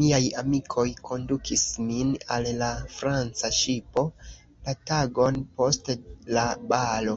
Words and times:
Miaj 0.00 0.18
amikoj 0.40 0.82
kondukis 1.06 1.64
min 1.86 2.12
al 2.34 2.46
la 2.60 2.68
Franca 2.98 3.50
ŝipo, 3.56 4.04
la 4.68 4.76
tagon 4.92 5.42
post 5.58 5.92
la 6.38 6.46
balo. 6.74 7.16